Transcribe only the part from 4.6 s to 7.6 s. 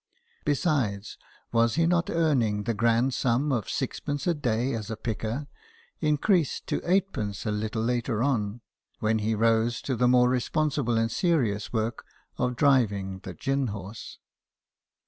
as picker, increased to eightpence a